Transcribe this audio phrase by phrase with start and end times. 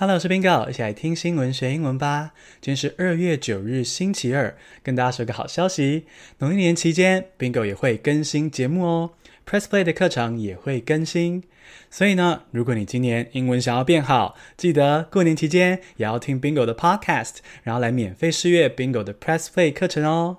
[0.00, 2.32] Hello，我是 Bingo，一起来听新闻学英文吧。
[2.62, 6.06] 今天是二月九日，星期二，跟大家说个好消息，
[6.38, 9.10] 农历年期间，Bingo 也会更新节目哦
[9.46, 11.42] ，Press Play 的课程也会更新。
[11.90, 20.38] 所以呢，如果你今年英文想要变好，记得过年期间也要听 Bingo 的 Podcast，然后来免费试阅 Bingo 的 Press Play 课程哦。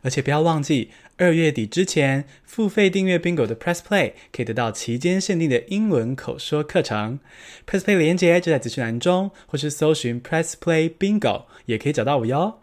[0.00, 0.90] 而且不要忘记，
[1.22, 7.20] 二月底之前付费订阅 Bingo 的 Press Play，可以得到期间限定的英文口说课程。
[7.64, 12.58] Press Play 连结就在资讯栏中，或是搜寻 Press Play Bingo 也可以找到我哟。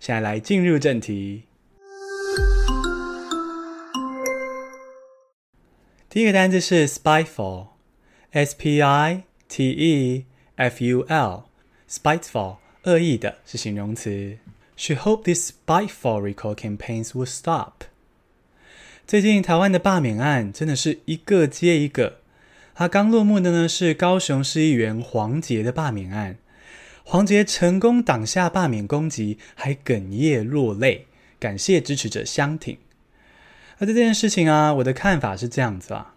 [0.00, 1.44] 现在来进入正题。
[6.08, 10.24] 第一个单字是 spiteful，S P I T E
[10.56, 14.38] F U L，spiteful，恶意的是形容词。
[14.76, 17.84] She hoped these spiteful recall campaigns would stop.
[19.10, 22.18] 最近台湾的罢免案真的是一个接一个。
[22.76, 26.38] 他刚落幕的呢是高雄市议员黄杰的罢免案，
[27.02, 31.06] 黄杰成功挡下罢免攻击，还哽咽落泪，
[31.40, 32.78] 感谢支持者相挺。
[33.78, 36.14] 而这件事情啊，我的看法是这样子啊，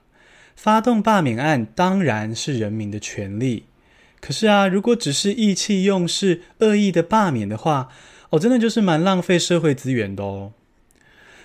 [0.56, 3.64] 发动罢免案当然是人民的权利，
[4.22, 7.90] 可是啊，如果只是意气用事、恶意的罢免的话，
[8.30, 10.54] 哦，真的就是蛮浪费社会资源的哦。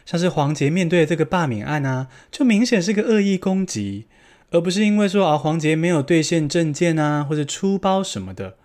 [0.09, 4.07] 像是黄杰面对的这个罢免案啊，就明显是个恶意攻击，
[4.51, 8.57] 而不是因为说啊黄杰没有兑现证件啊，或者出包什么的。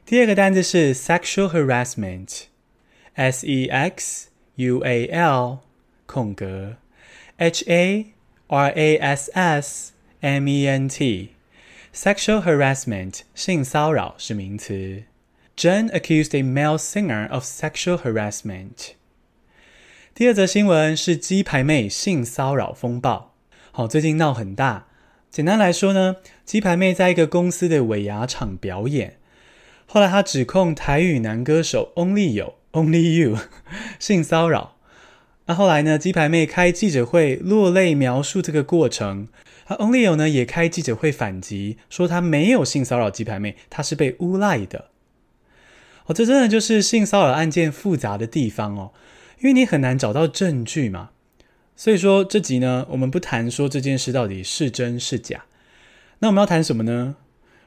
[0.05, 5.59] 第二个单字是 sexual harassment，S E X U A L
[6.05, 6.75] 空格
[7.37, 8.07] H A
[8.47, 11.29] R A S S M E N T.
[11.93, 15.03] Sexual harassment 性骚扰是名词。
[15.57, 18.93] Jen accused a male singer of sexual harassment。
[20.15, 23.35] 第二则新闻是鸡排妹性骚扰风暴。
[23.73, 24.87] 好，最近闹很大。
[25.29, 26.15] 简单来说呢，
[26.45, 29.17] 鸡排妹在一个公司的尾牙场表演，
[29.85, 33.37] 后来她指控台语男歌手 Only You Only You
[33.99, 34.77] 性骚扰。
[35.47, 35.97] 那后来呢？
[35.97, 39.27] 鸡排妹开记者会落泪描述这个过程。
[39.71, 44.89] 而 Only You 呢也开记者会反击，说他没有性骚扰鸡排妹，他是被诬赖的。
[46.07, 48.91] 哦，这真的就是性骚扰案件复杂的地方哦，
[49.39, 51.11] 因为你很难找到证据嘛。
[51.77, 55.45] 所以说这集呢，我们不谈说这件事到底是真是假。
[56.19, 57.15] 那我们要谈什么呢？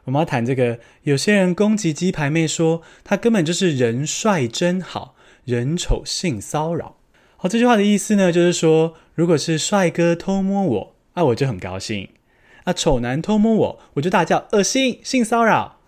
[0.04, 6.98] 我们要谈这个，有些人攻击鸡排妹说，他根本就是人帅真好，人丑性骚扰。
[7.38, 12.08] 好，这句话的意思呢，就是说，如果是帅哥偷摸我，啊，我就很高兴；
[12.64, 15.80] 啊，丑男偷摸我，我就大叫恶心，性骚扰。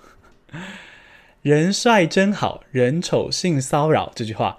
[1.43, 4.11] 人帅真好，人丑性骚扰。
[4.15, 4.59] 这句话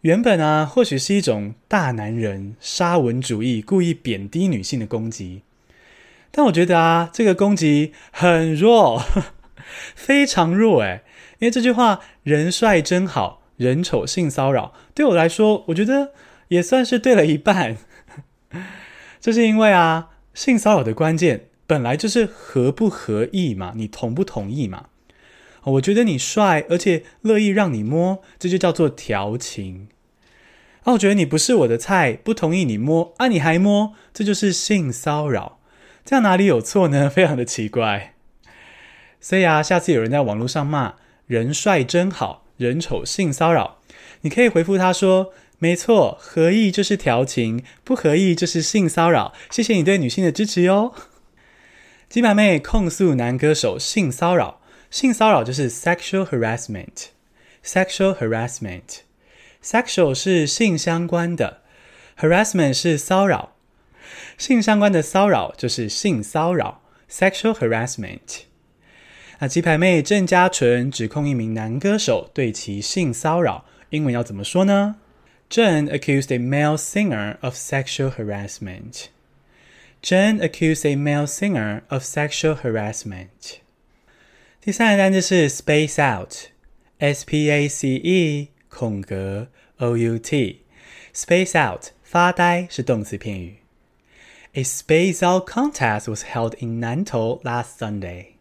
[0.00, 5.42] 原本啊，或许是一种大男人沙文主义，故意贬低女性的攻击。
[6.30, 9.02] 但我觉得啊，这个攻击很弱，
[9.94, 11.02] 非常弱诶，
[11.38, 13.42] 因为这句话“人帅真好”。
[13.56, 16.12] 人丑性骚扰，对我来说，我觉得
[16.48, 17.78] 也算是对了一半。
[19.26, 24.84] 这是因为啊，性骚扰的关键本来就是合不合意嘛，你同不同意嘛？
[25.64, 29.88] 我觉得你帅，而且乐意让你摸，这就叫做调情。
[30.84, 35.58] 啊我觉得你不是我的菜，不同意你摸，啊，你还摸，这就是性骚扰。
[36.04, 37.10] 这样哪里有错呢？
[37.10, 38.14] 非常的奇怪。
[39.20, 40.94] 所以啊，下次有人在网络上骂
[41.26, 43.78] “人帅真好，人丑性骚扰”，
[44.22, 50.94] 你可以回复他说：“没错，合意就是调情，不合意就是性骚扰。”谢谢你对女性的支持哟。
[52.08, 54.60] 鸡排妹控诉男歌手性骚扰，
[54.90, 61.62] 性骚扰就是 sexual harassment，sexual harassment，sexual 是性相关的
[62.18, 63.56] ，harassment 是骚扰，
[64.36, 68.42] 性相关的骚扰就是性骚扰，sexual harassment。
[69.38, 74.96] 那鸡排妹郑家纯指控一名男歌手对其性骚扰，英文要怎么说呢？
[75.49, 79.09] 郑 accused a male singer of sexual harassment.
[80.01, 83.59] Jen accused a male singer of sexual harassment.
[84.61, 93.57] 第三个单词是 space out，S P A C E 空格 O U T。space out 发呆是动词片语。
[94.53, 98.34] A space out contest was held in Nantou last Sunday.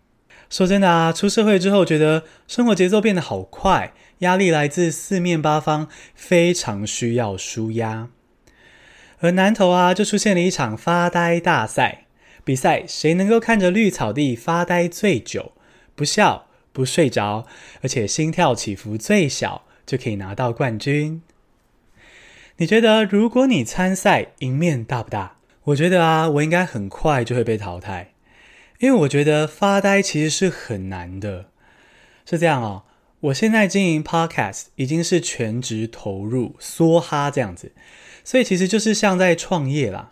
[0.49, 8.09] 说真的啊，出社会之后，觉得生活节奏变得好快，压力来自四面八方，非常需要舒压。
[9.19, 12.05] 而南投啊，就出现了一场发呆大赛，
[12.43, 15.53] 比赛谁能够看着绿草地发呆最久，
[15.95, 17.45] 不笑不睡着，
[17.81, 21.21] 而且心跳起伏最小，就可以拿到冠军。
[22.57, 25.37] 你觉得，如果你参赛，赢面大不大？
[25.65, 28.11] 我觉得啊，我应该很快就会被淘汰。
[28.79, 31.45] 因为我觉得发呆其实是很难的，
[32.25, 32.83] 是这样哦。
[33.21, 37.71] 我现在经营 Podcast 已经是全职投入，梭哈这样子，
[38.23, 40.11] 所以其实就是像在创业啦。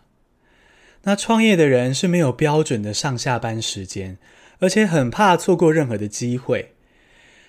[1.03, 4.17] 那创业的人是没有标准的上下班时间，
[4.59, 6.73] 而且很怕错过任何的机会，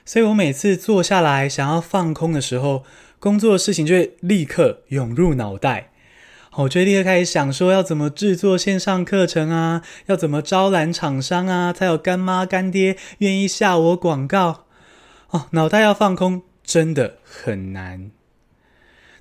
[0.05, 2.85] 所以我每次坐下来想要放空的时候，
[3.21, 5.93] 工作的事情就会立刻涌入脑袋。
[6.57, 9.83] 我就立刻开始想说，要怎么制作线上课程啊？
[10.07, 11.73] 要怎么招揽厂商啊？
[11.73, 14.67] 才有干妈干爹愿意下我广告？
[15.31, 18.13] 哦，脑袋要放空真的很难。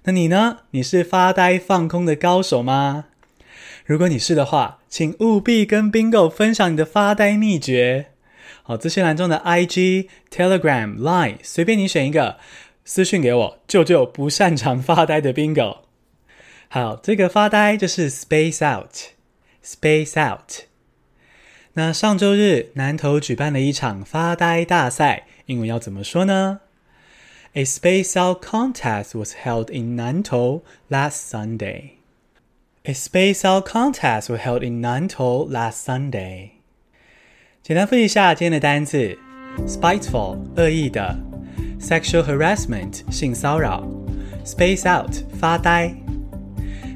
[0.03, 0.59] 那你呢？
[0.71, 3.05] 你是发呆放空的高手吗？
[3.85, 8.07] 如果你是的话，请务必跟 Bingo 分享你的发呆秘诀。
[8.61, 12.37] 好，资讯栏中的 IG、Telegram、Line，随便你选一个，
[12.85, 15.82] 私讯给我，救救不擅长发呆的 Bingo。
[16.72, 20.64] 好，这个发呆就是 space out，space out。
[21.74, 26.60] 那上周日南投举办了一场发呆大赛，英文要怎么说呢？
[27.54, 31.92] A space out contest was held in Nantou last Sunday.
[32.84, 36.50] A space out contest was held in Nantou last Sunday.
[37.62, 39.18] 简单复习一下今天的单词：
[39.66, 41.18] spiteful 恶意的，
[41.80, 43.86] sexual harassment 性骚扰，
[44.44, 46.01] space out 发呆。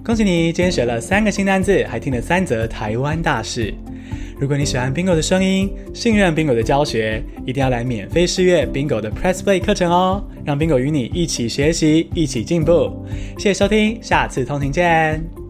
[0.08, 3.74] 恭喜你，今天学了三个新单字，还听了三则台湾大事。
[4.40, 13.06] 如果你喜欢 Bingo 的声音，信任 Bingo 的教学，一定要来免费试阅 Bingo 的 Press Play 课程哦，让 Bingo 与你一起学习，一起进步。
[13.38, 15.47] 谢谢收听，下次通勤见。